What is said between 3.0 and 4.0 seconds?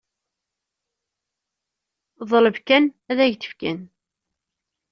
ad k-d-fken.